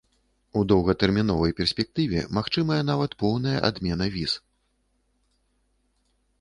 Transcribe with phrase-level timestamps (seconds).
[0.61, 4.41] У доўгатэрміновай перспектыве магчымая нават поўная адмена віз.